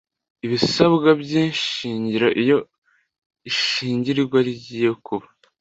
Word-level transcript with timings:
ibisabwa 0.45 1.09
by 1.21 1.31
ishingiro 1.45 2.27
iyo 2.41 2.57
ishyingirwa 3.49 4.37
rigiye 4.47 4.89
kuba 5.05 5.27